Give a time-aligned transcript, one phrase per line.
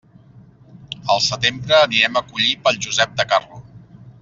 [1.15, 3.63] Al setembre anirem a collir pel Josep de Carro.